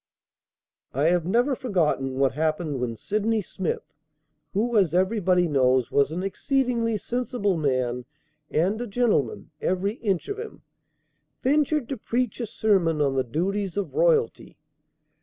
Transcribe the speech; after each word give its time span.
I 0.95 1.09
have 1.09 1.27
never 1.27 1.53
forgotten 1.53 2.17
what 2.17 2.31
happened 2.31 2.79
when 2.79 2.95
Sydney 2.95 3.43
Smith 3.43 3.93
who, 4.51 4.75
as 4.75 4.95
everybody 4.95 5.47
knows, 5.47 5.91
was 5.91 6.11
an 6.11 6.23
exceedingly 6.23 6.97
sensible 6.97 7.55
man, 7.55 8.05
and 8.49 8.81
a 8.81 8.87
gentleman, 8.87 9.51
every 9.61 9.93
inch 9.97 10.27
of 10.27 10.39
him 10.39 10.63
ventured 11.43 11.87
to 11.89 11.97
preach 11.97 12.39
a 12.39 12.47
sermon 12.47 12.99
on 12.99 13.13
the 13.13 13.23
Duties 13.23 13.77
of 13.77 13.93
Royalty. 13.93 14.57